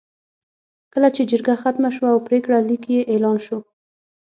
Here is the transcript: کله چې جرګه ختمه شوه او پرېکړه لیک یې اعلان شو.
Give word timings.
کله 0.93 1.09
چې 1.15 1.21
جرګه 1.31 1.55
ختمه 1.61 1.89
شوه 1.95 2.09
او 2.13 2.19
پرېکړه 2.27 2.57
لیک 2.69 2.83
یې 2.93 3.07
اعلان 3.11 3.37
شو. 3.45 3.57